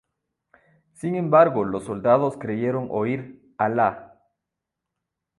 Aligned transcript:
Sin 0.95 1.13
embargo 1.13 1.63
los 1.63 1.83
soldados 1.83 2.35
creyeron 2.39 2.87
oír 2.89 3.53
"¡Alá! 3.59 4.17